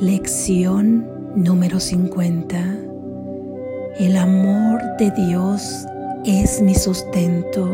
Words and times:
Lección 0.00 1.08
número 1.34 1.80
50. 1.80 2.56
El 3.98 4.16
amor 4.16 4.80
de 4.96 5.10
Dios 5.10 5.86
es 6.24 6.62
mi 6.62 6.76
sustento. 6.76 7.68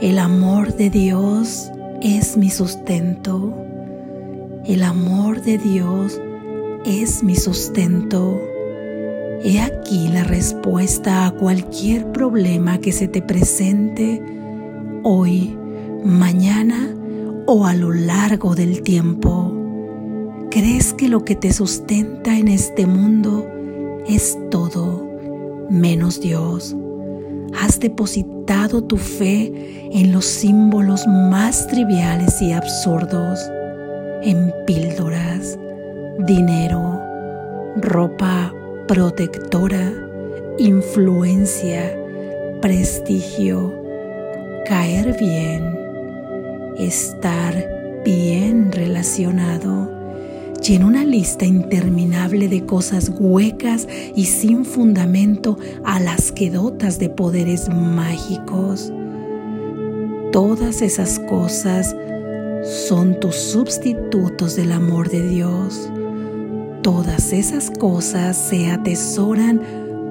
El 0.00 0.18
amor 0.18 0.74
de 0.74 0.88
Dios 0.88 1.70
es 2.00 2.38
mi 2.38 2.48
sustento. 2.48 3.52
El 4.64 4.82
amor 4.82 5.42
de 5.42 5.58
Dios 5.58 6.18
es 6.86 7.22
mi 7.22 7.36
sustento. 7.36 8.40
He 9.44 9.60
aquí 9.60 10.08
la 10.08 10.24
respuesta 10.24 11.26
a 11.26 11.32
cualquier 11.32 12.10
problema 12.10 12.78
que 12.78 12.92
se 12.92 13.06
te 13.06 13.20
presente 13.20 14.22
hoy, 15.02 15.58
mañana 16.02 16.96
o 17.44 17.66
a 17.66 17.74
lo 17.74 17.92
largo 17.92 18.54
del 18.54 18.80
tiempo. 18.80 19.59
¿Crees 20.50 20.94
que 20.94 21.08
lo 21.08 21.24
que 21.24 21.36
te 21.36 21.52
sustenta 21.52 22.36
en 22.36 22.48
este 22.48 22.84
mundo 22.84 23.46
es 24.08 24.36
todo 24.50 25.08
menos 25.70 26.20
Dios? 26.20 26.74
Has 27.56 27.78
depositado 27.78 28.82
tu 28.82 28.96
fe 28.96 29.52
en 29.92 30.10
los 30.10 30.24
símbolos 30.24 31.06
más 31.06 31.68
triviales 31.68 32.42
y 32.42 32.50
absurdos, 32.50 33.38
en 34.24 34.52
píldoras, 34.66 35.56
dinero, 36.26 37.00
ropa 37.76 38.52
protectora, 38.88 39.92
influencia, 40.58 41.96
prestigio, 42.60 43.72
caer 44.66 45.16
bien, 45.16 45.78
estar 46.76 48.02
bien 48.04 48.72
relacionado 48.72 49.99
y 50.68 50.74
en 50.74 50.84
una 50.84 51.04
lista 51.04 51.44
interminable 51.46 52.46
de 52.46 52.64
cosas 52.64 53.10
huecas 53.18 53.88
y 54.14 54.26
sin 54.26 54.64
fundamento 54.64 55.58
a 55.84 55.98
las 55.98 56.30
que 56.30 56.48
dotas 56.48 57.00
de 57.00 57.08
poderes 57.08 57.68
mágicos. 57.68 58.92
Todas 60.30 60.80
esas 60.80 61.18
cosas 61.18 61.96
son 62.86 63.18
tus 63.18 63.34
sustitutos 63.34 64.54
del 64.54 64.70
amor 64.70 65.08
de 65.10 65.28
Dios. 65.28 65.90
Todas 66.82 67.32
esas 67.32 67.72
cosas 67.72 68.36
se 68.36 68.70
atesoran 68.70 69.62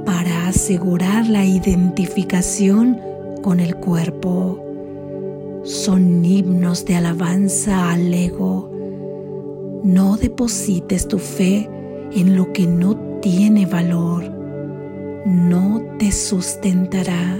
para 0.05 0.49
asegurar 0.49 1.27
la 1.27 1.45
identificación 1.45 2.99
con 3.41 3.61
el 3.61 3.75
cuerpo. 3.77 4.61
Son 5.63 6.25
himnos 6.25 6.83
de 6.83 6.95
alabanza 6.97 7.91
al 7.91 8.13
ego 8.13 8.78
no 9.83 10.17
deposites 10.17 11.07
tu 11.07 11.19
fe 11.19 11.69
en 12.13 12.35
lo 12.35 12.51
que 12.51 12.67
no 12.67 12.95
tiene 13.21 13.65
valor. 13.65 14.23
No 15.25 15.81
te 15.97 16.11
sustentará. 16.11 17.37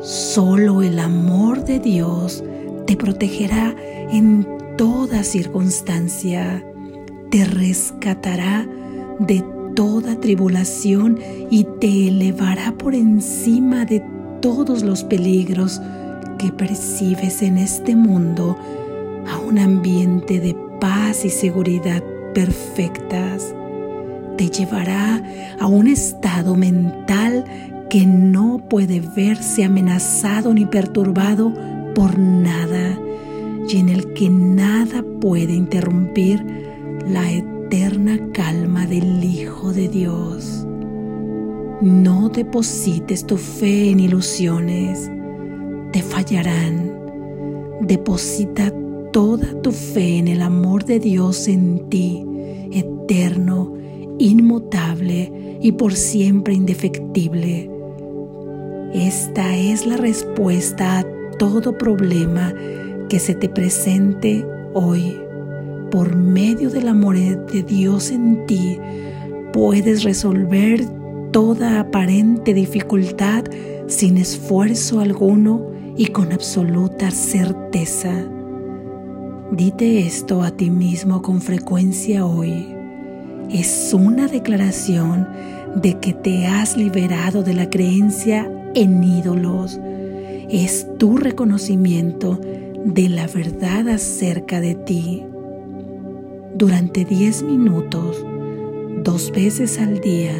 Solo 0.00 0.82
el 0.82 0.98
amor 0.98 1.64
de 1.64 1.78
Dios 1.78 2.44
te 2.86 2.96
protegerá 2.96 3.74
en 4.10 4.46
toda 4.76 5.24
circunstancia. 5.24 6.64
Te 7.30 7.44
rescatará 7.44 8.68
de 9.18 9.44
toda 9.74 10.20
tribulación 10.20 11.18
y 11.50 11.64
te 11.80 12.08
elevará 12.08 12.72
por 12.76 12.94
encima 12.94 13.84
de 13.84 14.02
todos 14.40 14.82
los 14.82 15.02
peligros 15.04 15.80
que 16.38 16.52
percibes 16.52 17.42
en 17.42 17.58
este 17.58 17.96
mundo 17.96 18.56
a 19.26 19.38
un 19.38 19.58
ambiente 19.58 20.38
de 20.40 20.54
paz 20.80 21.24
y 21.24 21.30
seguridad 21.30 22.02
perfectas. 22.34 23.54
Te 24.36 24.48
llevará 24.48 25.22
a 25.60 25.66
un 25.66 25.86
estado 25.86 26.56
mental 26.56 27.44
que 27.88 28.04
no 28.06 28.58
puede 28.68 29.00
verse 29.00 29.64
amenazado 29.64 30.52
ni 30.52 30.66
perturbado 30.66 31.52
por 31.94 32.18
nada 32.18 32.98
y 33.68 33.78
en 33.78 33.88
el 33.88 34.12
que 34.14 34.28
nada 34.28 35.04
puede 35.20 35.54
interrumpir 35.54 36.44
la 37.08 37.30
eterna 37.30 38.18
calma 38.32 38.86
del 38.86 39.22
Hijo 39.22 39.72
de 39.72 39.88
Dios. 39.88 40.66
No 41.80 42.28
deposites 42.28 43.26
tu 43.26 43.36
fe 43.36 43.90
en 43.90 44.00
ilusiones, 44.00 45.10
te 45.92 46.02
fallarán. 46.02 46.92
Deposita 47.80 48.72
toda 49.14 49.62
tu 49.62 49.70
fe 49.70 50.18
en 50.18 50.26
el 50.26 50.42
amor 50.42 50.84
de 50.84 50.98
Dios 50.98 51.46
en 51.46 51.88
ti, 51.88 52.26
eterno, 52.72 53.72
inmutable 54.18 55.58
y 55.62 55.70
por 55.70 55.94
siempre 55.94 56.52
indefectible. 56.52 57.70
Esta 58.92 59.56
es 59.56 59.86
la 59.86 59.98
respuesta 59.98 60.98
a 60.98 61.04
todo 61.38 61.78
problema 61.78 62.52
que 63.08 63.20
se 63.20 63.36
te 63.36 63.48
presente 63.48 64.44
hoy. 64.72 65.16
Por 65.92 66.16
medio 66.16 66.68
del 66.68 66.88
amor 66.88 67.16
de 67.16 67.62
Dios 67.62 68.10
en 68.10 68.44
ti, 68.46 68.80
puedes 69.52 70.02
resolver 70.02 70.84
toda 71.30 71.78
aparente 71.78 72.52
dificultad 72.52 73.44
sin 73.86 74.16
esfuerzo 74.16 74.98
alguno 74.98 75.70
y 75.96 76.06
con 76.06 76.32
absoluta 76.32 77.12
certeza. 77.12 78.28
Dite 79.52 80.00
esto 80.00 80.42
a 80.42 80.50
ti 80.50 80.70
mismo 80.70 81.20
con 81.20 81.42
frecuencia 81.42 82.24
hoy. 82.24 82.66
Es 83.50 83.92
una 83.92 84.26
declaración 84.26 85.28
de 85.76 85.98
que 86.00 86.14
te 86.14 86.46
has 86.46 86.76
liberado 86.78 87.42
de 87.42 87.52
la 87.52 87.68
creencia 87.68 88.50
en 88.74 89.04
ídolos. 89.04 89.78
Es 90.48 90.88
tu 90.98 91.18
reconocimiento 91.18 92.40
de 92.84 93.08
la 93.10 93.26
verdad 93.26 93.88
acerca 93.90 94.60
de 94.60 94.74
ti. 94.74 95.22
Durante 96.54 97.04
10 97.04 97.42
minutos, 97.42 98.24
dos 99.02 99.30
veces 99.30 99.78
al 99.78 100.00
día, 100.00 100.34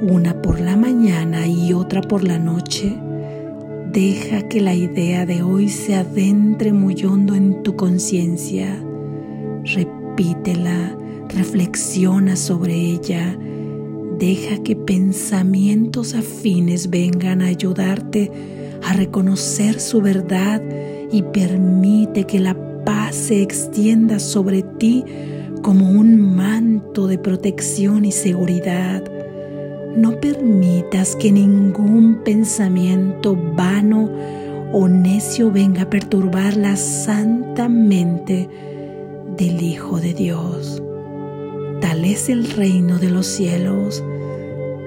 una 0.00 0.40
por 0.40 0.60
la 0.60 0.76
mañana 0.76 1.46
y 1.48 1.72
otra 1.72 2.00
por 2.02 2.22
la 2.22 2.38
noche, 2.38 2.96
Deja 3.92 4.48
que 4.48 4.62
la 4.62 4.74
idea 4.74 5.26
de 5.26 5.42
hoy 5.42 5.68
se 5.68 5.94
adentre 5.94 6.72
muy 6.72 7.04
hondo 7.04 7.34
en 7.34 7.62
tu 7.62 7.76
conciencia. 7.76 8.82
Repítela, 9.64 10.96
reflexiona 11.28 12.36
sobre 12.36 12.74
ella. 12.74 13.36
Deja 14.18 14.62
que 14.62 14.76
pensamientos 14.76 16.14
afines 16.14 16.88
vengan 16.88 17.42
a 17.42 17.48
ayudarte 17.48 18.32
a 18.82 18.94
reconocer 18.94 19.78
su 19.78 20.00
verdad 20.00 20.62
y 21.12 21.20
permite 21.24 22.24
que 22.24 22.40
la 22.40 22.56
paz 22.86 23.14
se 23.14 23.42
extienda 23.42 24.20
sobre 24.20 24.62
ti 24.62 25.04
como 25.60 25.90
un 25.90 26.34
manto 26.34 27.08
de 27.08 27.18
protección 27.18 28.06
y 28.06 28.12
seguridad. 28.12 29.11
No 29.96 30.20
permitas 30.20 31.16
que 31.16 31.30
ningún 31.30 32.22
pensamiento 32.24 33.36
vano 33.36 34.08
o 34.72 34.88
necio 34.88 35.50
venga 35.50 35.82
a 35.82 35.90
perturbar 35.90 36.56
la 36.56 36.76
santa 36.76 37.68
mente 37.68 38.48
del 39.36 39.62
Hijo 39.62 40.00
de 40.00 40.14
Dios. 40.14 40.82
Tal 41.80 42.04
es 42.04 42.28
el 42.28 42.50
reino 42.52 42.98
de 42.98 43.10
los 43.10 43.26
cielos, 43.26 44.02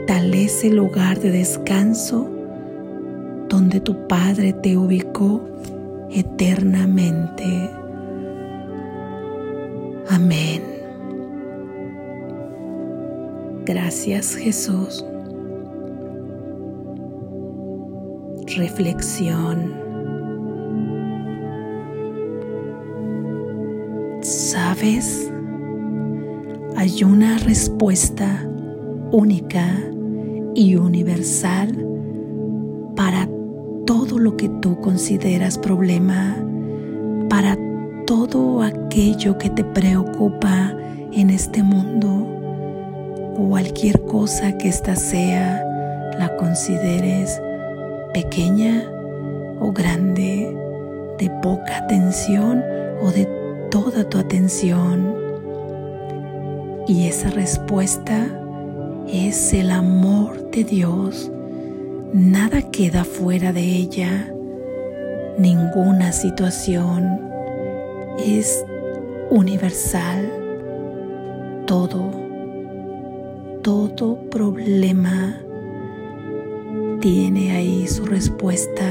tal 0.08 0.34
es 0.34 0.64
el 0.64 0.78
lugar 0.78 1.20
de 1.20 1.32
descanso 1.32 2.30
donde 3.48 3.80
tu 3.80 4.08
Padre 4.08 4.54
te 4.54 4.76
ubicó 4.76 5.42
eternamente. 6.10 7.70
Amén. 10.10 10.75
Gracias 13.66 14.36
Jesús. 14.36 15.04
Reflexión. 18.56 19.74
¿Sabes? 24.22 25.32
Hay 26.76 27.04
una 27.04 27.40
respuesta 27.40 28.48
única 29.12 29.66
y 30.54 30.76
universal 30.76 31.88
para 32.96 33.28
todo 33.88 34.20
lo 34.20 34.38
que 34.38 34.48
tú 34.62 34.80
consideras 34.80 35.58
problema, 35.58 36.38
para 37.30 37.58
todo 38.06 38.62
aquello 38.62 39.40
que 39.40 39.50
te 39.50 39.64
preocupa 39.64 40.72
en 41.12 41.32
este 41.32 41.64
mundo 41.64 42.35
cualquier 43.36 44.02
cosa 44.02 44.58
que 44.58 44.70
ésta 44.70 44.96
sea, 44.96 45.64
la 46.18 46.36
consideres 46.38 47.42
pequeña 48.14 48.90
o 49.60 49.72
grande, 49.72 50.56
de 51.20 51.30
poca 51.42 51.78
atención 51.78 52.64
o 53.02 53.12
de 53.12 53.26
toda 53.70 54.08
tu 54.08 54.18
atención. 54.18 55.16
Y 56.88 57.08
esa 57.08 57.30
respuesta 57.30 58.28
es 59.08 59.54
el 59.54 59.72
amor 59.72 60.50
de 60.52 60.64
Dios. 60.64 61.32
Nada 62.14 62.62
queda 62.62 63.04
fuera 63.04 63.52
de 63.52 63.62
ella. 63.62 64.32
Ninguna 65.38 66.12
situación 66.12 67.20
es 68.18 68.64
universal. 69.30 70.32
Todo, 71.66 72.25
todo 73.66 74.20
problema 74.30 75.42
tiene 77.02 77.54
ahí 77.54 77.88
su 77.88 78.06
respuesta. 78.06 78.86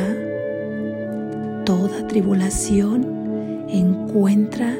Toda 1.65 2.09
tribulación 2.09 3.07
encuentra 3.69 4.75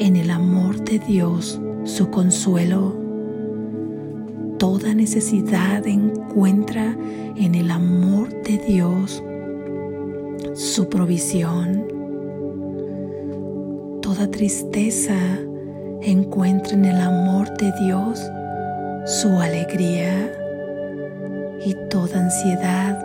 en 0.00 0.16
el 0.16 0.32
amor 0.32 0.82
de 0.82 0.98
Dios 0.98 1.60
su 1.84 2.10
consuelo. 2.10 2.96
Toda 4.58 4.92
necesidad 4.92 5.86
encuentra 5.86 6.96
en 7.36 7.54
el 7.54 7.70
amor 7.70 8.42
de 8.42 8.58
Dios 8.58 9.22
su 10.54 10.88
provisión. 10.88 11.86
Toda 14.02 14.28
tristeza 14.32 15.14
encuentra 16.02 16.72
en 16.74 16.86
el 16.86 17.00
amor 17.00 17.56
de 17.56 17.72
Dios 17.84 18.20
su 19.08 19.40
alegría. 19.40 20.30
Y 21.64 21.74
toda 21.88 22.20
ansiedad 22.20 23.02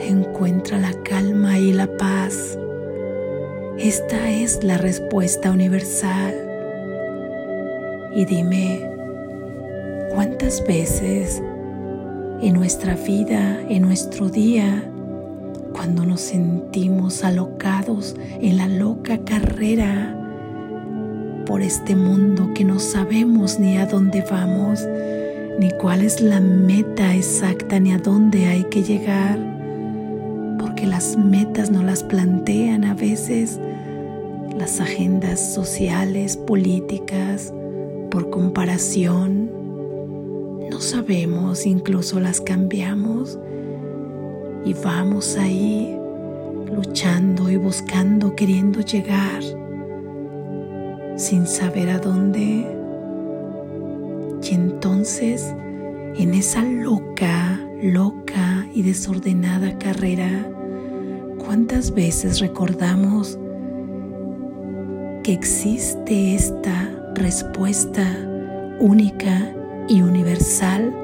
encuentra 0.00 0.78
la 0.78 0.92
calma 1.04 1.58
y 1.58 1.72
la 1.72 1.86
paz. 1.96 2.58
Esta 3.78 4.30
es 4.30 4.64
la 4.64 4.78
respuesta 4.78 5.52
universal. 5.52 6.34
Y 8.16 8.24
dime, 8.24 8.80
¿cuántas 10.12 10.64
veces 10.66 11.40
en 12.42 12.54
nuestra 12.54 12.96
vida, 12.96 13.60
en 13.68 13.82
nuestro 13.82 14.28
día, 14.28 14.90
cuando 15.72 16.04
nos 16.04 16.20
sentimos 16.20 17.22
alocados 17.22 18.16
en 18.40 18.56
la 18.56 18.66
loca 18.66 19.18
carrera 19.18 20.20
por 21.46 21.62
este 21.62 21.94
mundo 21.94 22.50
que 22.54 22.64
no 22.64 22.80
sabemos 22.80 23.60
ni 23.60 23.76
a 23.76 23.86
dónde 23.86 24.24
vamos, 24.28 24.80
ni 25.58 25.70
cuál 25.70 26.02
es 26.02 26.20
la 26.20 26.40
meta 26.40 27.14
exacta, 27.14 27.78
ni 27.78 27.92
a 27.92 27.98
dónde 27.98 28.46
hay 28.46 28.64
que 28.64 28.82
llegar, 28.82 29.38
porque 30.58 30.86
las 30.86 31.16
metas 31.16 31.70
no 31.70 31.82
las 31.82 32.02
plantean 32.02 32.84
a 32.84 32.94
veces 32.94 33.60
las 34.56 34.80
agendas 34.80 35.54
sociales, 35.54 36.36
políticas, 36.36 37.52
por 38.10 38.30
comparación. 38.30 39.50
No 40.70 40.80
sabemos, 40.80 41.66
incluso 41.66 42.20
las 42.20 42.40
cambiamos 42.40 43.38
y 44.64 44.72
vamos 44.74 45.36
ahí 45.36 45.96
luchando 46.74 47.50
y 47.50 47.56
buscando, 47.56 48.34
queriendo 48.34 48.80
llegar 48.80 49.42
sin 51.16 51.46
saber 51.46 51.90
a 51.90 51.98
dónde. 51.98 52.83
Y 54.44 54.54
entonces, 54.54 55.54
en 56.16 56.34
esa 56.34 56.62
loca, 56.62 57.58
loca 57.82 58.66
y 58.74 58.82
desordenada 58.82 59.78
carrera, 59.78 60.28
¿cuántas 61.38 61.92
veces 61.92 62.40
recordamos 62.40 63.38
que 65.22 65.32
existe 65.32 66.34
esta 66.34 66.90
respuesta 67.14 68.06
única 68.80 69.54
y 69.88 70.02
universal 70.02 70.94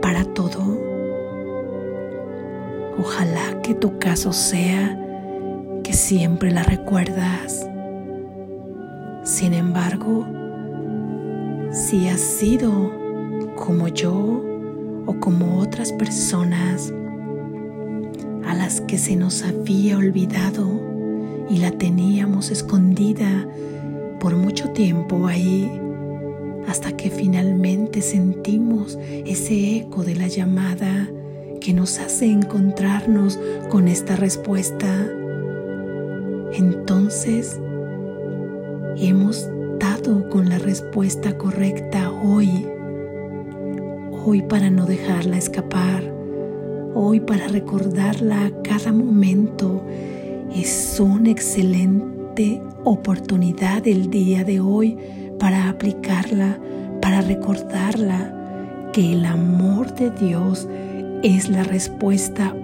para 0.00 0.24
todo? 0.24 0.78
Ojalá 2.98 3.62
que 3.62 3.74
tu 3.74 3.98
caso 3.98 4.32
sea 4.32 4.98
que 5.82 5.92
siempre 5.92 6.50
la 6.50 6.62
recuerdas 6.62 7.66
sin 9.24 9.54
embargo, 9.54 10.26
si 11.72 12.06
has 12.08 12.20
sido 12.20 12.92
como 13.56 13.88
yo 13.88 14.44
o 15.06 15.14
como 15.18 15.58
otras 15.58 15.90
personas 15.92 16.92
a 18.44 18.54
las 18.54 18.82
que 18.82 18.98
se 18.98 19.16
nos 19.16 19.42
había 19.42 19.96
olvidado 19.96 20.68
y 21.48 21.58
la 21.58 21.70
teníamos 21.70 22.50
escondida 22.50 23.48
por 24.20 24.36
mucho 24.36 24.70
tiempo 24.70 25.26
ahí, 25.26 25.70
hasta 26.68 26.94
que 26.94 27.10
finalmente 27.10 28.02
sentimos 28.02 28.98
ese 29.24 29.78
eco 29.78 30.04
de 30.04 30.14
la 30.14 30.28
llamada 30.28 31.08
que 31.60 31.72
nos 31.72 31.98
hace 31.98 32.26
encontrarnos 32.26 33.40
con 33.70 33.88
esta 33.88 34.14
respuesta, 34.16 35.10
entonces 36.52 37.58
hemos 38.96 39.48
con 40.30 40.48
la 40.48 40.58
respuesta 40.58 41.36
correcta 41.36 42.10
hoy. 42.10 42.66
Hoy 44.24 44.40
para 44.42 44.70
no 44.70 44.86
dejarla 44.86 45.36
escapar. 45.36 46.02
Hoy 46.94 47.18
para 47.20 47.48
recordarla 47.48 48.46
a 48.46 48.62
cada 48.62 48.92
momento. 48.92 49.84
Es 50.54 51.00
una 51.00 51.30
excelente 51.30 52.62
oportunidad 52.84 53.86
el 53.88 54.08
día 54.08 54.44
de 54.44 54.60
hoy 54.60 54.96
para 55.40 55.68
aplicarla, 55.68 56.58
para 57.00 57.20
recordarla 57.20 58.90
que 58.92 59.14
el 59.14 59.24
amor 59.24 59.92
de 59.94 60.10
Dios 60.10 60.68
es 61.24 61.48
la 61.48 61.64
respuesta 61.64 62.54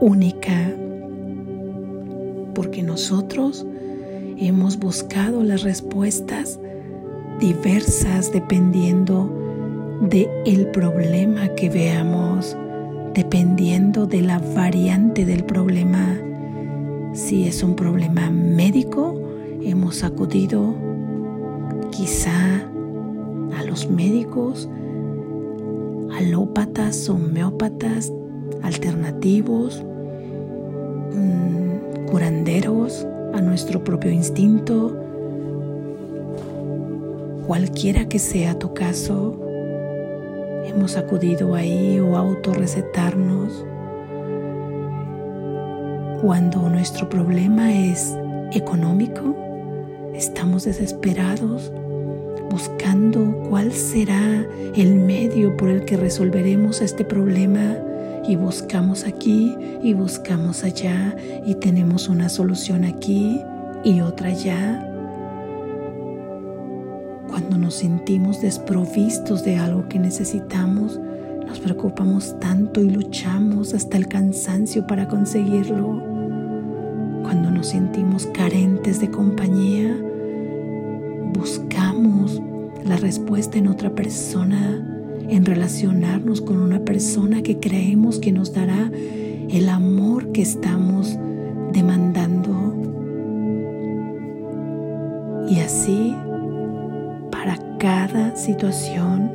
única. 0.00 0.74
Porque 2.52 2.82
nosotros 2.82 3.64
hemos 4.38 4.76
buscado 4.76 5.44
las 5.44 5.62
respuestas 5.62 6.58
diversas 7.40 8.32
dependiendo 8.32 9.30
de 10.00 10.28
el 10.44 10.66
problema 10.68 11.48
que 11.54 11.68
veamos, 11.68 12.56
dependiendo 13.14 14.06
de 14.06 14.22
la 14.22 14.38
variante 14.38 15.24
del 15.24 15.44
problema. 15.44 16.18
Si 17.12 17.46
es 17.46 17.62
un 17.62 17.76
problema 17.76 18.30
médico, 18.30 19.14
hemos 19.62 20.02
acudido 20.04 20.74
quizá 21.90 22.62
a 23.56 23.62
los 23.64 23.88
médicos, 23.88 24.68
alópatas, 26.16 27.08
homeópatas, 27.08 28.12
alternativos, 28.62 29.82
mm, 31.12 32.06
curanderos, 32.06 33.06
a 33.32 33.40
nuestro 33.40 33.82
propio 33.82 34.12
instinto, 34.12 35.03
cualquiera 37.46 38.08
que 38.08 38.18
sea 38.18 38.58
tu 38.58 38.72
caso, 38.72 39.38
hemos 40.66 40.96
acudido 40.96 41.54
ahí 41.54 42.00
o 42.00 42.16
autorrecetarnos. 42.16 43.64
Cuando 46.22 46.70
nuestro 46.70 47.08
problema 47.08 47.72
es 47.74 48.16
económico, 48.52 49.36
estamos 50.14 50.64
desesperados 50.64 51.70
buscando 52.50 53.36
cuál 53.50 53.72
será 53.72 54.46
el 54.74 54.94
medio 54.94 55.56
por 55.56 55.68
el 55.68 55.84
que 55.84 55.96
resolveremos 55.96 56.80
este 56.80 57.04
problema 57.04 57.76
y 58.26 58.36
buscamos 58.36 59.04
aquí 59.04 59.54
y 59.82 59.92
buscamos 59.92 60.64
allá 60.64 61.14
y 61.44 61.56
tenemos 61.56 62.08
una 62.08 62.30
solución 62.30 62.84
aquí 62.84 63.42
y 63.84 64.00
otra 64.00 64.30
allá. 64.30 64.93
Nos 67.64 67.76
sentimos 67.76 68.42
desprovistos 68.42 69.42
de 69.42 69.56
algo 69.56 69.88
que 69.88 69.98
necesitamos, 69.98 71.00
nos 71.46 71.60
preocupamos 71.60 72.38
tanto 72.38 72.82
y 72.82 72.90
luchamos 72.90 73.72
hasta 73.72 73.96
el 73.96 74.06
cansancio 74.06 74.86
para 74.86 75.08
conseguirlo. 75.08 76.02
Cuando 77.22 77.50
nos 77.50 77.68
sentimos 77.68 78.26
carentes 78.26 79.00
de 79.00 79.10
compañía, 79.10 79.96
buscamos 81.32 82.42
la 82.84 82.98
respuesta 82.98 83.56
en 83.56 83.68
otra 83.68 83.88
persona 83.94 84.86
en 85.30 85.46
relacionarnos 85.46 86.42
con 86.42 86.58
una 86.58 86.80
persona 86.80 87.42
que 87.42 87.60
creemos 87.60 88.18
que 88.18 88.30
nos 88.30 88.52
dará 88.52 88.92
el 89.48 89.70
amor 89.70 90.32
que 90.32 90.42
estamos 90.42 91.18
demandando. 91.72 92.74
Y 95.48 95.60
así, 95.60 96.14
cada 97.84 98.34
situación, 98.34 99.30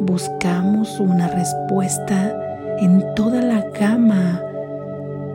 buscamos 0.00 0.98
una 0.98 1.28
respuesta 1.28 2.36
en 2.80 3.04
toda 3.14 3.42
la 3.42 3.64
gama 3.78 4.42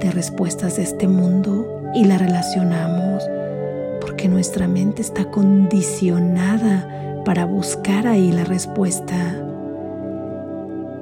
de 0.01 0.11
respuestas 0.11 0.75
de 0.75 0.83
este 0.83 1.07
mundo 1.07 1.65
y 1.95 2.03
la 2.03 2.17
relacionamos 2.17 3.23
porque 4.01 4.27
nuestra 4.27 4.67
mente 4.67 5.01
está 5.01 5.31
condicionada 5.31 7.23
para 7.23 7.45
buscar 7.45 8.05
ahí 8.05 8.33
la 8.33 8.43
respuesta. 8.43 9.41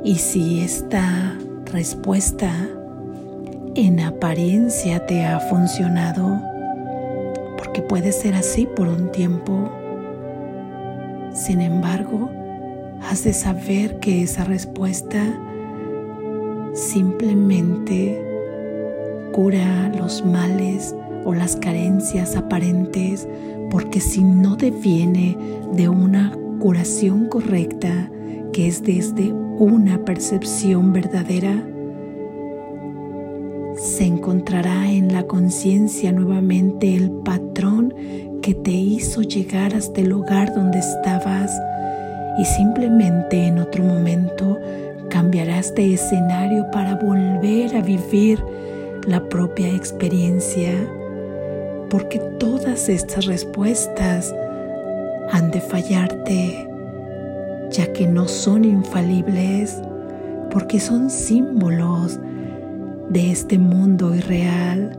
Y 0.03 0.17
si 0.19 0.61
esta 0.61 1.35
respuesta 1.73 2.51
en 3.73 4.01
apariencia 4.01 5.03
te 5.07 5.25
ha 5.25 5.39
funcionado, 5.39 6.39
porque 7.57 7.81
puede 7.81 8.11
ser 8.11 8.35
así 8.35 8.67
por 8.67 8.87
un 8.87 9.11
tiempo, 9.11 9.71
sin 11.37 11.61
embargo, 11.61 12.31
has 13.03 13.23
de 13.23 13.31
saber 13.31 13.99
que 13.99 14.23
esa 14.23 14.43
respuesta 14.43 15.23
simplemente 16.73 18.19
cura 19.31 19.89
los 19.95 20.25
males 20.25 20.95
o 21.25 21.35
las 21.35 21.55
carencias 21.55 22.35
aparentes, 22.35 23.27
porque 23.69 23.99
si 23.99 24.23
no 24.23 24.55
deviene 24.55 25.37
de 25.73 25.87
una 25.87 26.35
curación 26.59 27.27
correcta, 27.27 28.09
que 28.51 28.67
es 28.67 28.81
desde 28.81 29.31
una 29.31 30.03
percepción 30.05 30.91
verdadera, 30.91 31.63
se 33.75 34.05
encontrará 34.05 34.91
en 34.91 35.13
la 35.13 35.27
conciencia 35.27 36.11
nuevamente 36.11 36.95
el 36.95 37.11
patrón 37.11 37.93
que 38.47 38.55
te 38.55 38.71
hizo 38.71 39.23
llegar 39.23 39.75
hasta 39.75 39.99
el 39.99 40.07
lugar 40.07 40.55
donde 40.55 40.79
estabas 40.79 41.51
y 42.39 42.45
simplemente 42.45 43.45
en 43.45 43.59
otro 43.59 43.83
momento 43.83 44.57
cambiarás 45.09 45.75
de 45.75 45.95
escenario 45.95 46.71
para 46.71 46.95
volver 46.95 47.75
a 47.75 47.81
vivir 47.81 48.41
la 49.05 49.27
propia 49.27 49.67
experiencia, 49.75 50.71
porque 51.89 52.19
todas 52.39 52.87
estas 52.87 53.25
respuestas 53.25 54.33
han 55.33 55.51
de 55.51 55.59
fallarte, 55.59 56.69
ya 57.69 57.91
que 57.91 58.07
no 58.07 58.29
son 58.29 58.63
infalibles, 58.63 59.75
porque 60.51 60.79
son 60.79 61.09
símbolos 61.09 62.17
de 63.09 63.29
este 63.29 63.57
mundo 63.57 64.15
irreal. 64.15 64.97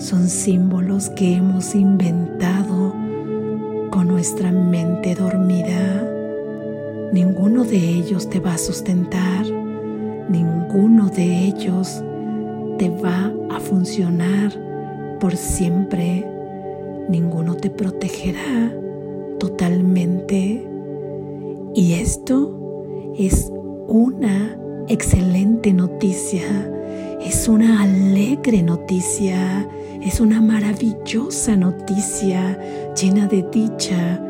Son 0.00 0.30
símbolos 0.30 1.10
que 1.10 1.34
hemos 1.34 1.74
inventado 1.74 2.94
con 3.90 4.08
nuestra 4.08 4.50
mente 4.50 5.14
dormida. 5.14 6.10
Ninguno 7.12 7.64
de 7.64 7.76
ellos 7.76 8.30
te 8.30 8.40
va 8.40 8.54
a 8.54 8.58
sustentar, 8.58 9.44
ninguno 10.30 11.10
de 11.10 11.44
ellos 11.48 12.02
te 12.78 12.88
va 12.88 13.30
a 13.50 13.60
funcionar 13.60 15.18
por 15.20 15.36
siempre, 15.36 16.26
ninguno 17.10 17.56
te 17.56 17.68
protegerá 17.68 18.72
totalmente. 19.38 20.66
Y 21.74 21.92
esto 21.92 23.14
es 23.18 23.52
una 23.86 24.58
excelente 24.88 25.74
noticia, 25.74 26.72
es 27.20 27.48
una 27.48 27.82
alegre 27.82 28.62
noticia, 28.62 29.68
es 30.02 30.20
una 30.20 30.40
maravillosa 30.40 31.56
noticia 31.56 32.58
llena 32.94 33.26
de 33.26 33.44
dicha, 33.52 34.20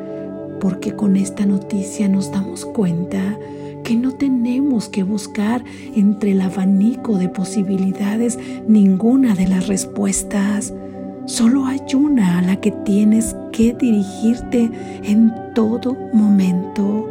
porque 0.60 0.94
con 0.94 1.16
esta 1.16 1.46
noticia 1.46 2.08
nos 2.08 2.32
damos 2.32 2.64
cuenta 2.66 3.38
que 3.84 3.96
no 3.96 4.12
tenemos 4.12 4.88
que 4.88 5.02
buscar 5.02 5.64
entre 5.94 6.32
el 6.32 6.40
abanico 6.40 7.18
de 7.18 7.28
posibilidades 7.28 8.38
ninguna 8.66 9.34
de 9.34 9.48
las 9.48 9.68
respuestas. 9.68 10.74
Solo 11.26 11.66
hay 11.66 11.80
una 11.94 12.38
a 12.38 12.42
la 12.42 12.56
que 12.56 12.72
tienes 12.72 13.36
que 13.52 13.72
dirigirte 13.74 14.70
en 15.04 15.32
todo 15.54 15.96
momento 16.12 17.08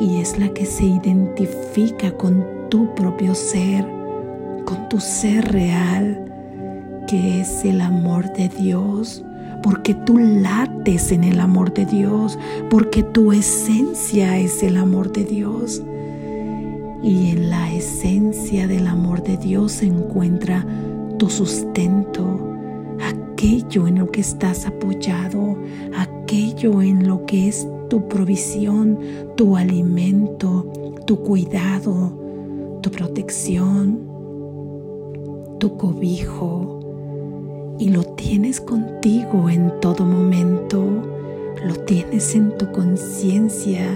y 0.00 0.20
es 0.20 0.38
la 0.38 0.48
que 0.50 0.66
se 0.66 0.84
identifica 0.84 2.12
con 2.12 2.44
tu 2.68 2.94
propio 2.94 3.34
ser, 3.34 3.86
con 4.64 4.88
tu 4.88 5.00
ser 5.00 5.50
real, 5.52 6.31
es 7.12 7.64
el 7.64 7.80
amor 7.80 8.32
de 8.32 8.48
Dios, 8.48 9.24
porque 9.62 9.94
tú 9.94 10.18
lates 10.18 11.12
en 11.12 11.24
el 11.24 11.40
amor 11.40 11.72
de 11.72 11.86
Dios, 11.86 12.38
porque 12.70 13.02
tu 13.02 13.32
esencia 13.32 14.38
es 14.38 14.62
el 14.62 14.76
amor 14.76 15.12
de 15.12 15.24
Dios. 15.24 15.82
Y 17.02 17.30
en 17.30 17.50
la 17.50 17.72
esencia 17.72 18.66
del 18.66 18.86
amor 18.86 19.22
de 19.22 19.36
Dios 19.36 19.72
se 19.72 19.86
encuentra 19.86 20.66
tu 21.18 21.28
sustento, 21.28 22.56
aquello 23.00 23.86
en 23.86 23.98
lo 23.98 24.10
que 24.10 24.20
estás 24.20 24.66
apoyado, 24.66 25.56
aquello 25.96 26.82
en 26.82 27.06
lo 27.06 27.26
que 27.26 27.48
es 27.48 27.66
tu 27.88 28.08
provisión, 28.08 28.98
tu 29.36 29.56
alimento, 29.56 30.72
tu 31.06 31.20
cuidado, 31.20 32.18
tu 32.80 32.90
protección, 32.90 34.00
tu 35.58 35.76
cobijo. 35.76 36.71
Y 37.78 37.88
lo 37.88 38.04
tienes 38.04 38.60
contigo 38.60 39.50
en 39.50 39.72
todo 39.80 40.04
momento, 40.04 40.84
lo 41.64 41.74
tienes 41.84 42.34
en 42.34 42.56
tu 42.56 42.70
conciencia. 42.70 43.86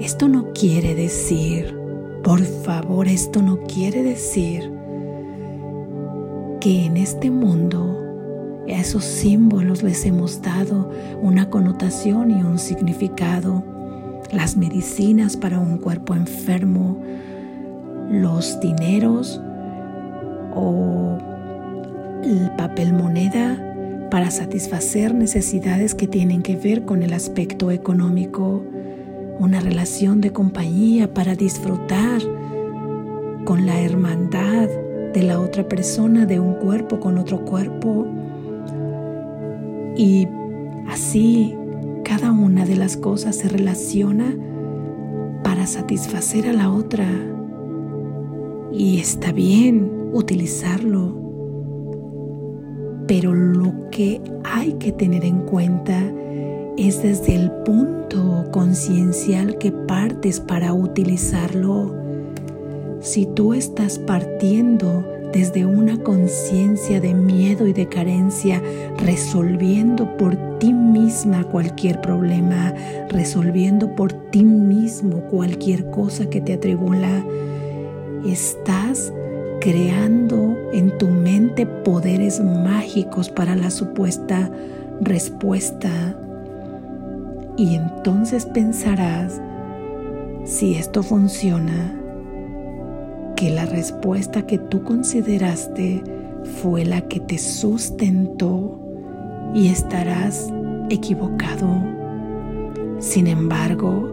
Esto 0.00 0.28
no 0.28 0.52
quiere 0.52 0.94
decir, 0.94 1.76
por 2.22 2.40
favor, 2.40 3.08
esto 3.08 3.42
no 3.42 3.60
quiere 3.62 4.02
decir 4.02 4.70
que 6.60 6.86
en 6.86 6.96
este 6.96 7.30
mundo 7.30 7.98
a 8.68 8.80
esos 8.80 9.04
símbolos 9.04 9.82
les 9.82 10.04
hemos 10.04 10.42
dado 10.42 10.90
una 11.22 11.48
connotación 11.50 12.30
y 12.30 12.42
un 12.42 12.58
significado. 12.58 13.64
Las 14.32 14.56
medicinas 14.56 15.36
para 15.36 15.58
un 15.58 15.78
cuerpo 15.78 16.14
enfermo, 16.14 17.00
los 18.10 18.60
dineros 18.60 19.40
o 20.54 21.18
el 22.22 22.50
papel 22.56 22.92
moneda 22.92 23.64
para 24.10 24.30
satisfacer 24.30 25.14
necesidades 25.14 25.94
que 25.94 26.06
tienen 26.06 26.42
que 26.42 26.56
ver 26.56 26.84
con 26.84 27.02
el 27.02 27.12
aspecto 27.12 27.70
económico, 27.70 28.64
una 29.38 29.60
relación 29.60 30.20
de 30.20 30.32
compañía 30.32 31.12
para 31.12 31.34
disfrutar 31.34 32.20
con 33.44 33.66
la 33.66 33.80
hermandad 33.80 34.68
de 35.12 35.22
la 35.22 35.40
otra 35.40 35.68
persona, 35.68 36.26
de 36.26 36.40
un 36.40 36.54
cuerpo 36.54 37.00
con 37.00 37.18
otro 37.18 37.44
cuerpo, 37.44 38.06
y 39.96 40.28
así 40.88 41.54
cada 42.04 42.30
una 42.32 42.64
de 42.64 42.76
las 42.76 42.96
cosas 42.96 43.36
se 43.36 43.48
relaciona 43.48 44.34
para 45.42 45.66
satisfacer 45.66 46.46
a 46.48 46.52
la 46.52 46.70
otra. 46.70 47.06
Y 48.72 49.00
está 49.00 49.32
bien 49.32 50.10
utilizarlo. 50.12 51.27
Pero 53.08 53.34
lo 53.34 53.88
que 53.90 54.20
hay 54.44 54.74
que 54.74 54.92
tener 54.92 55.24
en 55.24 55.40
cuenta 55.40 55.98
es 56.76 57.02
desde 57.02 57.34
el 57.34 57.50
punto 57.64 58.44
conciencial 58.52 59.58
que 59.58 59.72
partes 59.72 60.38
para 60.38 60.74
utilizarlo. 60.74 61.96
Si 63.00 63.24
tú 63.24 63.54
estás 63.54 63.98
partiendo 63.98 65.04
desde 65.32 65.64
una 65.64 66.02
conciencia 66.02 67.00
de 67.00 67.14
miedo 67.14 67.66
y 67.66 67.72
de 67.72 67.88
carencia, 67.88 68.62
resolviendo 68.98 70.16
por 70.18 70.36
ti 70.58 70.72
misma 70.72 71.44
cualquier 71.44 72.00
problema, 72.00 72.74
resolviendo 73.08 73.94
por 73.94 74.12
ti 74.12 74.44
mismo 74.44 75.20
cualquier 75.30 75.90
cosa 75.90 76.28
que 76.28 76.40
te 76.40 76.54
atribula. 76.54 77.24
Estás 78.26 79.12
creando 79.60 80.56
en 80.72 80.96
tu 80.98 81.08
mente 81.08 81.66
poderes 81.66 82.40
mágicos 82.40 83.28
para 83.30 83.56
la 83.56 83.70
supuesta 83.70 84.50
respuesta. 85.00 86.16
Y 87.56 87.74
entonces 87.74 88.46
pensarás, 88.46 89.40
si 90.44 90.74
esto 90.74 91.02
funciona, 91.02 91.94
que 93.36 93.50
la 93.50 93.66
respuesta 93.66 94.46
que 94.46 94.58
tú 94.58 94.82
consideraste 94.82 96.02
fue 96.60 96.84
la 96.84 97.02
que 97.02 97.20
te 97.20 97.38
sustentó 97.38 98.80
y 99.54 99.68
estarás 99.68 100.52
equivocado. 100.90 101.68
Sin 102.98 103.28
embargo, 103.28 104.12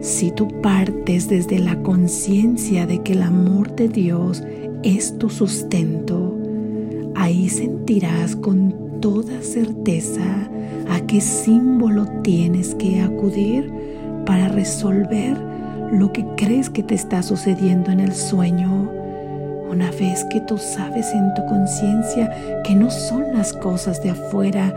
si 0.00 0.30
tú 0.30 0.48
partes 0.62 1.28
desde 1.28 1.58
la 1.58 1.82
conciencia 1.82 2.86
de 2.86 3.02
que 3.02 3.12
el 3.12 3.22
amor 3.22 3.74
de 3.74 3.88
Dios 3.88 4.42
es 4.86 5.18
tu 5.18 5.28
sustento, 5.28 6.32
ahí 7.16 7.48
sentirás 7.48 8.36
con 8.36 9.00
toda 9.00 9.42
certeza 9.42 10.48
a 10.88 11.00
qué 11.08 11.20
símbolo 11.20 12.06
tienes 12.22 12.76
que 12.76 13.00
acudir 13.00 13.68
para 14.24 14.46
resolver 14.46 15.36
lo 15.92 16.12
que 16.12 16.24
crees 16.36 16.70
que 16.70 16.84
te 16.84 16.94
está 16.94 17.24
sucediendo 17.24 17.90
en 17.90 17.98
el 17.98 18.14
sueño. 18.14 18.88
Una 19.68 19.90
vez 19.90 20.24
que 20.30 20.40
tú 20.42 20.56
sabes 20.56 21.12
en 21.12 21.34
tu 21.34 21.44
conciencia 21.46 22.62
que 22.62 22.76
no 22.76 22.88
son 22.88 23.24
las 23.34 23.52
cosas 23.54 24.00
de 24.04 24.10
afuera 24.10 24.72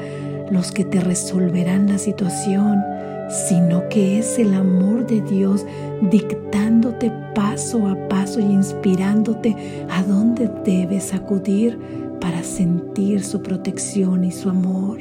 los 0.50 0.72
que 0.72 0.86
te 0.86 1.02
resolverán 1.02 1.88
la 1.88 2.00
situación, 2.00 2.84
sino 3.30 3.88
que 3.90 4.20
es 4.20 4.40
el 4.40 4.54
amor 4.56 5.06
de 5.06 5.22
Dios 5.22 5.66
dictándote 6.10 7.12
paso 7.36 7.88
a 7.88 7.96
paso 8.08 8.40
y 8.40 8.44
inspirándote 8.44 9.86
a 9.90 10.02
dónde 10.04 10.50
debes 10.66 11.14
acudir 11.14 11.80
para 12.20 12.44
sentir 12.44 13.24
su 13.24 13.42
protección 13.42 14.24
y 14.24 14.32
su 14.32 14.50
amor. 14.50 14.98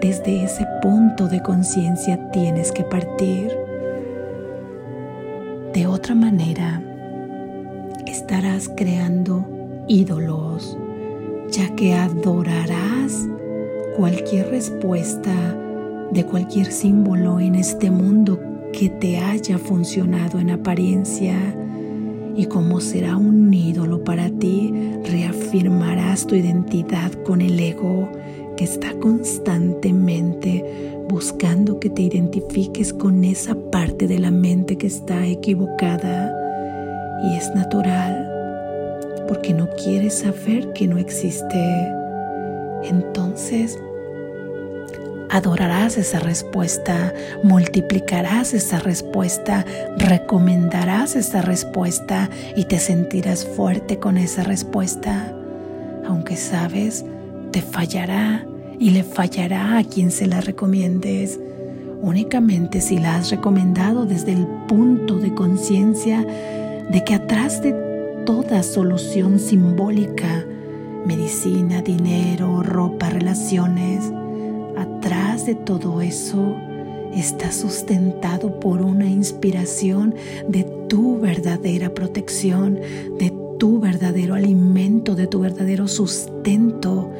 Desde 0.00 0.44
ese 0.44 0.66
punto 0.82 1.28
de 1.28 1.40
conciencia 1.42 2.30
tienes 2.30 2.72
que 2.72 2.82
partir. 2.82 3.52
De 5.72 5.86
otra 5.86 6.14
manera, 6.14 6.82
estarás 8.06 8.68
creando 8.76 9.46
ídolos, 9.86 10.76
ya 11.50 11.74
que 11.76 11.94
adorarás 11.94 13.28
cualquier 13.96 14.48
respuesta 14.50 15.32
de 16.12 16.24
cualquier 16.24 16.72
símbolo 16.72 17.40
en 17.40 17.54
este 17.54 17.90
mundo 17.90 18.40
que 18.72 18.88
te 18.88 19.18
haya 19.18 19.58
funcionado 19.58 20.38
en 20.38 20.50
apariencia. 20.50 21.36
Y 22.36 22.46
como 22.46 22.80
será 22.80 23.16
un 23.16 23.52
ídolo 23.52 24.04
para 24.04 24.30
ti, 24.30 24.72
reafirmarás 25.04 26.26
tu 26.26 26.34
identidad 26.34 27.12
con 27.24 27.40
el 27.40 27.58
ego 27.58 28.08
que 28.56 28.64
está 28.64 28.92
constantemente 28.94 30.64
buscando 31.08 31.80
que 31.80 31.90
te 31.90 32.02
identifiques 32.02 32.92
con 32.92 33.24
esa 33.24 33.56
parte 33.72 34.06
de 34.06 34.18
la 34.20 34.30
mente 34.30 34.78
que 34.78 34.86
está 34.86 35.26
equivocada. 35.26 36.36
Y 37.24 37.36
es 37.36 37.54
natural, 37.54 38.26
porque 39.28 39.52
no 39.52 39.68
quieres 39.82 40.14
saber 40.20 40.72
que 40.72 40.86
no 40.86 40.98
existe. 40.98 41.58
Entonces, 42.84 43.76
adorarás 45.30 45.96
esa 45.96 46.18
respuesta, 46.18 47.14
multiplicarás 47.42 48.52
esa 48.52 48.80
respuesta, 48.80 49.64
recomendarás 49.96 51.14
esa 51.16 51.40
respuesta 51.40 52.28
y 52.56 52.64
te 52.64 52.78
sentirás 52.78 53.46
fuerte 53.46 53.98
con 53.98 54.16
esa 54.16 54.42
respuesta. 54.42 55.32
Aunque 56.06 56.36
sabes, 56.36 57.04
te 57.52 57.62
fallará 57.62 58.44
y 58.78 58.90
le 58.90 59.04
fallará 59.04 59.78
a 59.78 59.84
quien 59.84 60.10
se 60.10 60.26
la 60.26 60.40
recomiendes. 60.40 61.38
Únicamente 62.02 62.80
si 62.80 62.98
la 62.98 63.16
has 63.16 63.30
recomendado 63.30 64.06
desde 64.06 64.32
el 64.32 64.46
punto 64.66 65.18
de 65.18 65.32
conciencia 65.34 66.24
de 66.24 67.04
que 67.04 67.14
atrás 67.14 67.62
de 67.62 67.72
toda 68.26 68.62
solución 68.62 69.38
simbólica, 69.38 70.44
medicina, 71.06 71.82
dinero, 71.82 72.62
ropa, 72.62 73.10
relaciones, 73.10 74.12
de 75.46 75.54
todo 75.54 76.00
eso 76.00 76.56
está 77.14 77.50
sustentado 77.52 78.60
por 78.60 78.82
una 78.82 79.06
inspiración 79.06 80.14
de 80.48 80.64
tu 80.88 81.18
verdadera 81.18 81.92
protección, 81.94 82.78
de 83.18 83.32
tu 83.58 83.80
verdadero 83.80 84.34
alimento, 84.34 85.14
de 85.14 85.26
tu 85.26 85.40
verdadero 85.40 85.88
sustento, 85.88 87.10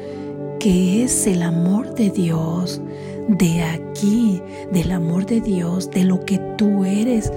que 0.59 1.03
es 1.03 1.27
el 1.27 1.41
amor 1.41 1.93
de 1.95 2.09
Dios. 2.09 2.81
De 3.27 3.61
aquí, 3.63 4.41
del 4.71 4.91
amor 4.91 5.25
de 5.25 5.41
Dios, 5.41 5.91
de 5.91 6.03
lo 6.03 6.19
que 6.25 6.37
tú 6.57 6.85
eres, 6.85 7.31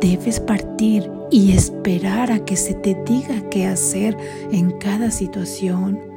debes 0.00 0.38
partir 0.40 1.10
y 1.30 1.52
esperar 1.52 2.30
a 2.30 2.44
que 2.44 2.56
se 2.56 2.74
te 2.74 2.94
diga 3.06 3.48
qué 3.50 3.66
hacer 3.66 4.16
en 4.52 4.70
cada 4.72 5.10
situación, 5.10 6.13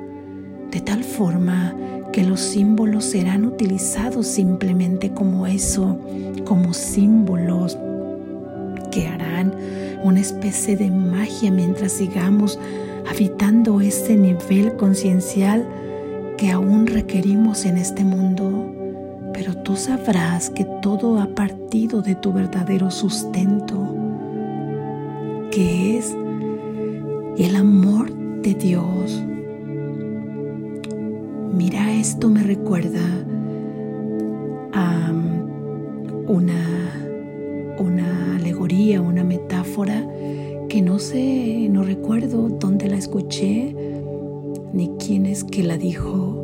de 0.72 0.82
tal 0.82 1.04
forma 1.04 1.76
que 2.12 2.24
los 2.24 2.40
símbolos 2.40 3.06
serán 3.06 3.46
utilizados 3.46 4.28
simplemente 4.28 5.12
como 5.12 5.46
eso, 5.46 6.00
como 6.46 6.74
símbolos 6.74 7.78
que 8.92 9.08
harán 9.08 9.54
una 10.04 10.20
especie 10.20 10.78
de 10.78 10.90
magia 10.90 11.52
mientras 11.52 11.92
sigamos 11.92 12.60
habitando 13.10 13.82
ese 13.82 14.16
nivel 14.16 14.76
conciencial 14.78 15.68
que 16.38 16.52
aún 16.52 16.88
requerimos 16.88 17.66
en 17.66 17.78
este 17.78 18.04
mundo. 18.04 18.74
Pero 19.34 19.56
tú 19.58 19.76
sabrás 19.76 20.50
que 20.50 20.66
todo 20.82 21.20
ha 21.20 21.28
partido 21.28 22.02
de 22.02 22.16
tu 22.16 22.34
verdadero 22.34 22.90
sustento, 22.90 23.96
que 25.52 25.98
es 25.98 26.16
el 27.38 27.56
amor 27.56 28.12
de 28.42 28.56
Dios 28.56 29.27
Mira, 31.58 31.92
esto 31.92 32.30
me 32.30 32.44
recuerda 32.44 33.02
a 34.74 35.10
um, 35.10 36.30
una, 36.30 36.94
una 37.80 38.36
alegoría, 38.36 39.02
una 39.02 39.24
metáfora 39.24 40.08
que 40.70 40.84
no 40.84 41.00
sé, 41.00 41.68
no 41.72 41.82
recuerdo 41.82 42.48
dónde 42.48 42.88
la 42.88 42.98
escuché, 42.98 43.76
ni 44.72 44.92
quién 45.00 45.26
es 45.26 45.44
que 45.44 45.64
la 45.64 45.80
dijo, 45.80 46.44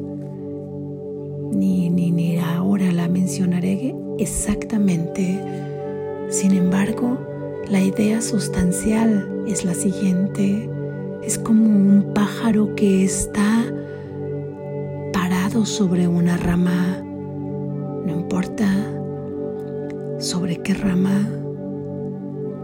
ni, 1.52 1.92
ni, 1.92 2.10
ni 2.10 2.38
ahora 2.40 2.92
la 2.92 3.08
mencionaré 3.08 3.96
exactamente. 4.18 5.40
Sin 6.30 6.54
embargo, 6.54 7.20
la 7.70 7.84
idea 7.84 8.20
sustancial 8.20 9.44
es 9.48 9.64
la 9.64 9.76
siguiente. 9.76 10.68
Es 11.24 11.38
como 11.38 11.66
un 11.66 12.14
pájaro 12.16 12.74
que 12.74 13.04
está 13.04 13.64
sobre 15.54 16.08
una 16.08 16.36
rama, 16.36 16.98
no 17.04 18.12
importa 18.12 18.68
sobre 20.18 20.58
qué 20.58 20.74
rama, 20.74 21.30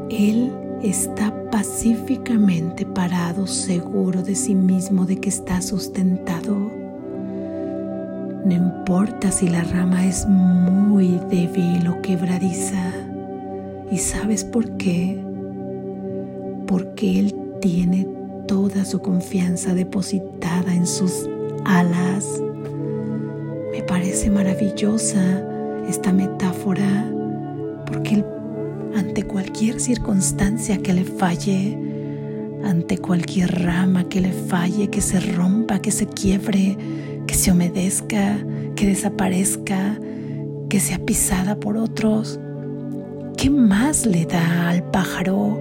Él 0.10 0.52
está 0.82 1.32
pacíficamente 1.52 2.88
parado, 2.88 3.45
seguro 3.45 4.23
de 4.23 4.34
sí 4.34 4.56
mismo, 4.56 5.06
de 5.06 5.17
que 5.17 5.30
está 5.30 5.62
sustentado. 5.62 6.56
No 8.43 8.54
importa 8.54 9.32
si 9.32 9.47
la 9.47 9.63
rama 9.63 10.08
es 10.08 10.28
muy 10.28 11.21
débil 11.30 11.88
o 11.88 12.02
quebradiza. 12.02 12.91
¿Y 13.91 13.97
sabes 13.99 14.43
por 14.43 14.78
qué? 14.78 15.23
Porque 16.65 17.19
Él 17.19 17.36
tiene 17.62 18.08
toda 18.47 18.84
su 18.84 18.99
confianza 18.99 19.75
depositada 19.75 20.73
en 20.73 20.88
sus 20.88 21.30
alas 21.65 22.41
parece 23.89 24.30
maravillosa 24.30 25.19
esta 25.89 26.13
metáfora 26.13 27.12
porque 27.88 28.23
ante 28.95 29.23
cualquier 29.23 29.80
circunstancia 29.80 30.78
que 30.78 30.93
le 30.93 31.04
falle, 31.04 31.75
ante 32.63 32.99
cualquier 32.99 33.63
rama 33.65 34.08
que 34.08 34.21
le 34.21 34.32
falle, 34.32 34.91
que 34.91 35.02
se 35.02 35.19
rompa, 35.19 35.80
que 35.80 35.89
se 35.89 36.06
quiebre, 36.06 36.78
que 37.25 37.34
se 37.34 37.52
humedezca, 37.52 38.38
que 38.75 38.86
desaparezca, 38.86 39.99
que 40.69 40.80
sea 40.80 40.99
pisada 40.99 41.60
por 41.60 41.75
otros, 41.75 42.39
¿qué 43.38 43.49
más 43.49 44.06
le 44.06 44.25
da 44.25 44.69
al 44.69 44.84
pájaro 44.91 45.60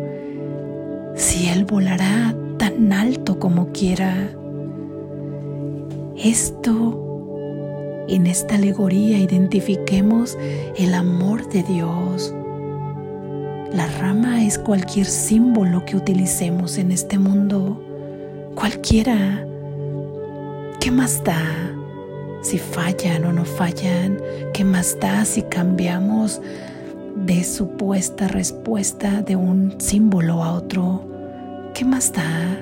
si 1.15 1.49
él 1.49 1.65
volará 1.65 2.37
tan 2.59 2.93
alto 2.93 3.39
como 3.39 3.73
quiera? 3.73 4.29
Esto 6.15 7.08
en 8.09 8.27
esta 8.27 8.57
alegoría 8.57 9.19
identifiquemos 9.19 10.39
el 10.77 10.95
amor 10.95 11.49
de 11.49 11.63
Dios. 11.63 12.35
La 13.73 13.87
rama 13.99 14.45
es 14.45 14.59
cualquier 14.59 15.07
símbolo 15.07 15.85
que 15.85 15.97
utilicemos 15.97 16.79
en 16.79 16.91
este 16.91 17.19
mundo, 17.19 17.83
cualquiera. 18.55 19.47
¿Qué 20.81 20.91
más 20.91 21.23
da 21.23 21.43
si 22.41 22.59
fallan 22.59 23.25
o 23.27 23.33
no 23.33 23.45
fallan? 23.45 24.19
¿Qué 24.55 24.65
más 24.65 24.99
da 24.99 25.25
si 25.25 25.43
cambiamos 25.43 26.41
de 27.15 27.45
supuesta 27.45 28.29
respuesta 28.29 29.23
de 29.23 29.37
un 29.37 29.79
símbolo 29.79 30.43
a 30.43 30.53
otro? 30.55 31.05
¿Qué 31.75 31.85
más 31.85 32.13
da 32.13 32.59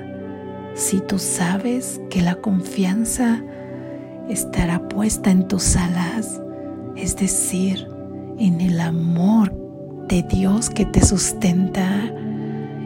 si 0.74 1.00
tú 1.00 1.18
sabes 1.18 2.00
que 2.11 2.20
la 2.20 2.35
confianza 2.35 3.42
estará 4.29 4.89
puesta 4.89 5.31
en 5.31 5.47
tus 5.47 5.77
alas, 5.77 6.41
es 6.97 7.17
decir, 7.17 7.89
en 8.39 8.61
el 8.61 8.81
amor 8.81 9.53
de 10.09 10.23
Dios 10.23 10.71
que 10.71 10.85
te 10.85 11.05
sustenta 11.05 12.12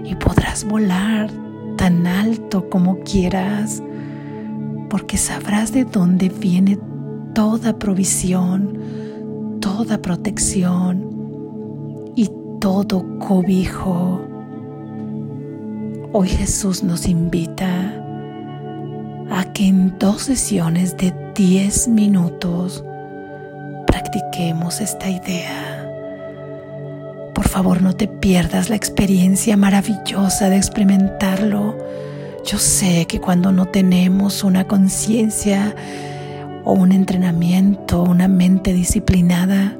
y 0.05 0.15
podrás 0.17 0.65
volar 0.65 1.31
tan 1.77 2.07
alto 2.07 2.69
como 2.69 3.01
quieras, 3.01 3.83
porque 4.89 5.17
sabrás 5.17 5.73
de 5.73 5.85
dónde 5.85 6.29
viene 6.29 6.79
toda 7.35 7.79
provisión, 7.79 8.79
toda 9.61 10.03
protección 10.03 11.05
y 12.17 12.29
todo 12.61 13.19
cobijo. 13.19 14.21
Hoy 16.13 16.29
Jesús 16.29 16.83
nos 16.83 17.07
invita 17.07 18.00
a 19.31 19.45
que 19.53 19.67
en 19.67 19.99
dos 19.99 20.23
sesiones 20.23 20.97
de 20.97 21.15
10 21.35 21.89
minutos 21.89 22.85
practiquemos 23.87 24.81
esta 24.81 25.09
idea. 25.09 25.89
Por 27.35 27.49
favor, 27.49 27.81
no 27.81 27.95
te 27.95 28.09
pierdas 28.09 28.69
la 28.69 28.77
experiencia 28.77 29.57
maravillosa 29.57 30.51
de 30.51 30.57
experimentarlo. 30.57 31.77
Yo 32.45 32.59
sé 32.59 33.07
que 33.07 33.21
cuando 33.21 33.53
no 33.53 33.67
tenemos 33.67 34.43
una 34.43 34.67
conciencia 34.67 35.75
o 36.65 36.73
un 36.73 36.93
entrenamiento, 36.93 38.03
una 38.03 38.29
mente 38.29 38.73
disciplinada, 38.73 39.77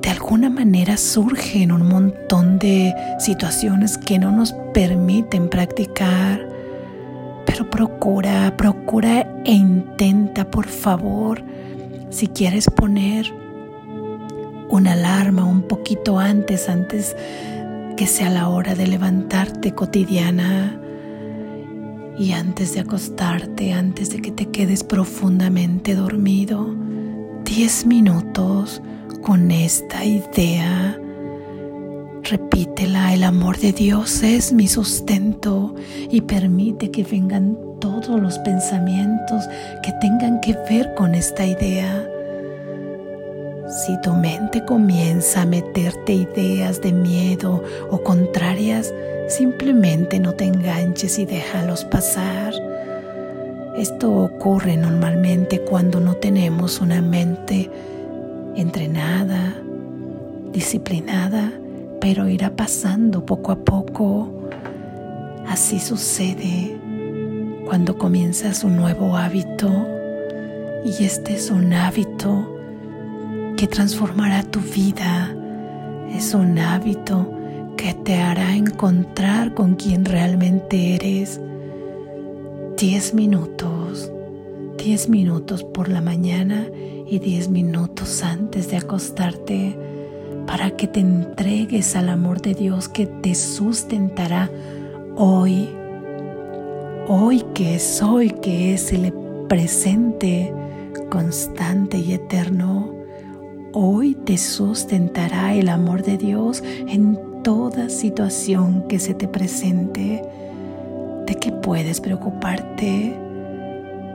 de 0.00 0.10
alguna 0.10 0.50
manera 0.50 0.96
surgen 0.96 1.72
un 1.72 1.86
montón 1.86 2.58
de 2.58 2.94
situaciones 3.18 3.98
que 3.98 4.18
no 4.18 4.32
nos 4.32 4.52
permiten 4.72 5.48
practicar. 5.48 6.51
Procura, 7.72 8.54
procura 8.58 9.26
e 9.46 9.52
intenta, 9.52 10.50
por 10.50 10.66
favor, 10.66 11.42
si 12.10 12.28
quieres 12.28 12.68
poner 12.68 13.32
una 14.68 14.92
alarma 14.92 15.46
un 15.46 15.62
poquito 15.62 16.18
antes, 16.18 16.68
antes 16.68 17.16
que 17.96 18.06
sea 18.06 18.28
la 18.28 18.50
hora 18.50 18.74
de 18.74 18.86
levantarte 18.86 19.72
cotidiana 19.72 20.78
y 22.18 22.32
antes 22.32 22.74
de 22.74 22.80
acostarte, 22.80 23.72
antes 23.72 24.10
de 24.10 24.20
que 24.20 24.32
te 24.32 24.50
quedes 24.50 24.84
profundamente 24.84 25.94
dormido, 25.94 26.76
10 27.44 27.86
minutos 27.86 28.82
con 29.22 29.50
esta 29.50 30.04
idea. 30.04 31.00
Repítela, 32.32 33.12
el 33.12 33.24
amor 33.24 33.58
de 33.58 33.74
Dios 33.74 34.22
es 34.22 34.54
mi 34.54 34.66
sustento 34.66 35.74
y 36.10 36.22
permite 36.22 36.90
que 36.90 37.04
vengan 37.04 37.58
todos 37.78 38.18
los 38.18 38.38
pensamientos 38.38 39.44
que 39.82 39.92
tengan 40.00 40.40
que 40.40 40.56
ver 40.70 40.94
con 40.94 41.14
esta 41.14 41.44
idea. 41.44 42.08
Si 43.68 44.00
tu 44.00 44.14
mente 44.14 44.64
comienza 44.64 45.42
a 45.42 45.44
meterte 45.44 46.14
ideas 46.14 46.80
de 46.80 46.92
miedo 46.92 47.62
o 47.90 48.02
contrarias, 48.02 48.94
simplemente 49.28 50.18
no 50.18 50.32
te 50.32 50.46
enganches 50.46 51.18
y 51.18 51.26
déjalos 51.26 51.84
pasar. 51.84 52.54
Esto 53.76 54.10
ocurre 54.10 54.78
normalmente 54.78 55.60
cuando 55.60 56.00
no 56.00 56.14
tenemos 56.14 56.80
una 56.80 57.02
mente 57.02 57.70
entrenada, 58.56 59.54
disciplinada, 60.50 61.52
pero 62.02 62.28
irá 62.28 62.56
pasando 62.56 63.24
poco 63.24 63.52
a 63.52 63.56
poco. 63.64 64.28
Así 65.46 65.78
sucede 65.78 66.76
cuando 67.64 67.96
comienzas 67.96 68.64
un 68.64 68.74
nuevo 68.74 69.16
hábito 69.16 69.70
y 70.84 71.04
este 71.04 71.34
es 71.34 71.52
un 71.52 71.72
hábito 71.72 72.58
que 73.56 73.68
transformará 73.68 74.42
tu 74.42 74.58
vida. 74.58 75.32
Es 76.12 76.34
un 76.34 76.58
hábito 76.58 77.30
que 77.76 77.94
te 77.94 78.16
hará 78.16 78.56
encontrar 78.56 79.54
con 79.54 79.76
quien 79.76 80.04
realmente 80.04 80.96
eres. 80.96 81.40
Diez 82.76 83.14
minutos, 83.14 84.10
diez 84.76 85.08
minutos 85.08 85.62
por 85.62 85.88
la 85.88 86.00
mañana 86.00 86.66
y 87.06 87.20
diez 87.20 87.48
minutos 87.48 88.24
antes 88.24 88.68
de 88.72 88.78
acostarte 88.78 89.91
para 90.46 90.70
que 90.70 90.86
te 90.86 91.00
entregues 91.00 91.96
al 91.96 92.08
amor 92.08 92.40
de 92.40 92.54
Dios 92.54 92.88
que 92.88 93.06
te 93.06 93.34
sustentará 93.34 94.50
hoy. 95.16 95.68
Hoy 97.08 97.44
que 97.54 97.74
es 97.76 98.02
hoy, 98.02 98.30
que 98.30 98.74
es 98.74 98.92
el 98.92 99.12
presente 99.48 100.52
constante 101.10 101.98
y 101.98 102.12
eterno 102.14 103.02
Hoy 103.74 104.14
te 104.14 104.36
sustentará 104.36 105.54
el 105.54 105.70
amor 105.70 106.02
de 106.02 106.18
Dios 106.18 106.62
en 106.62 107.18
toda 107.42 107.88
situación 107.88 108.86
que 108.86 108.98
se 108.98 109.14
te 109.14 109.26
presente. 109.26 110.22
¿De 111.26 111.34
qué 111.36 111.52
puedes 111.52 112.02
preocuparte? 112.02 113.18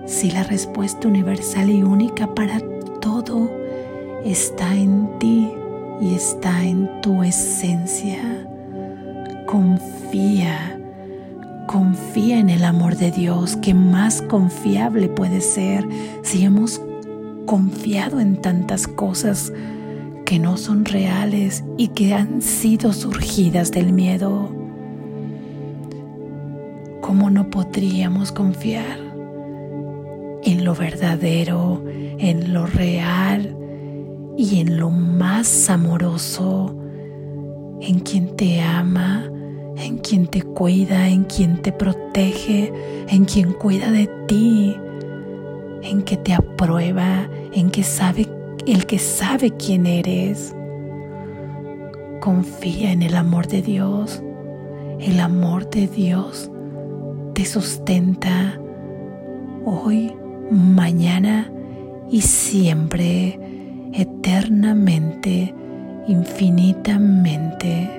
Si 0.06 0.30
la 0.30 0.44
respuesta 0.44 1.08
universal 1.08 1.72
y 1.72 1.82
única 1.82 2.36
para 2.36 2.60
todo 3.02 3.50
está 4.24 4.76
en 4.76 5.10
ti 5.18 5.50
y 6.02 6.14
está 6.14 6.64
en 6.64 7.02
tu 7.02 7.24
esencia. 7.24 8.48
Confía, 9.46 10.80
confía 11.68 12.40
en 12.40 12.50
el 12.50 12.64
amor 12.64 12.98
de 12.98 13.12
Dios, 13.12 13.56
que 13.58 13.74
más 13.74 14.22
confiable 14.22 15.10
puede 15.10 15.42
ser 15.42 15.88
si 16.22 16.44
hemos 16.44 16.82
confiado 17.46 18.20
en 18.20 18.42
tantas 18.42 18.88
cosas 18.88 19.54
que 20.26 20.40
no 20.40 20.58
son 20.58 20.84
reales 20.84 21.64
y 21.78 21.90
que 21.90 22.14
han 22.14 22.42
sido 22.42 22.92
surgidas 22.92 23.72
del 23.72 23.94
miedo. 23.94 24.52
¿Cómo 27.02 27.30
no 27.30 27.50
podríamos 27.50 28.34
confiar 28.34 29.00
en 30.44 30.66
lo 30.66 30.76
verdadero, 30.76 31.84
en 32.20 32.54
lo 32.54 32.66
real 32.66 33.56
y 34.38 34.62
en 34.62 34.78
lo 34.78 34.90
más 34.90 35.70
amoroso, 35.70 36.76
en 37.82 38.00
quien 38.00 38.36
te 38.36 38.62
ama, 38.62 39.30
en 39.78 39.98
quien 39.98 40.28
te 40.28 40.42
cuida, 40.42 41.10
en 41.10 41.24
quien 41.26 41.62
te 41.62 41.72
protege, 41.72 42.72
en 43.10 43.26
quien 43.26 43.54
cuida 43.54 43.92
de 43.92 44.08
ti? 44.28 44.76
en 45.84 46.02
que 46.04 46.18
te 46.18 46.34
aprueba, 46.34 47.30
en 47.54 47.70
que 47.70 47.84
sabe 47.84 48.28
el 48.66 48.86
que 48.86 49.00
sabe 49.00 49.52
quién 49.52 49.86
eres. 49.86 50.54
Confía 52.20 52.92
en 52.92 53.02
el 53.02 53.16
amor 53.16 53.48
de 53.48 53.62
Dios. 53.62 54.22
El 55.00 55.20
amor 55.20 55.70
de 55.70 55.88
Dios 55.88 56.52
te 57.34 57.46
sustenta 57.46 58.60
hoy, 59.64 60.14
mañana 60.50 61.52
y 62.10 62.22
siempre, 62.22 63.40
eternamente, 63.98 65.54
infinitamente. 66.08 67.90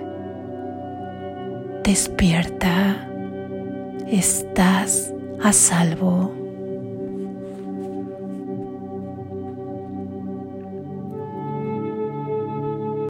Despierta, 1.82 3.08
estás 4.06 5.12
a 5.42 5.52
salvo. 5.52 6.37